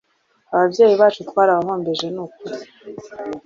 Ababyeyi 0.53 0.95
bacu 1.01 1.19
twarabahombeje 1.29 2.07
nukuri 2.15 2.55